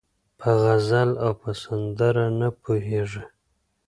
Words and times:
په 0.39 0.49
غزل 0.63 1.09
او 1.23 1.31
په 1.41 1.51
سندره 1.63 2.25
نه 2.39 2.49
پوهېږي 2.61 3.23